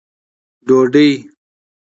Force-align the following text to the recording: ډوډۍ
ډوډۍ 0.67 1.09